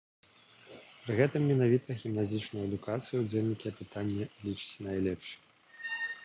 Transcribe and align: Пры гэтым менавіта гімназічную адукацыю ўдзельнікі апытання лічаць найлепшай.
Пры 1.01 1.13
гэтым 1.19 1.43
менавіта 1.51 1.97
гімназічную 2.03 2.63
адукацыю 2.69 3.17
ўдзельнікі 3.27 3.65
апытання 3.73 4.25
лічаць 4.49 4.85
найлепшай. 4.85 5.41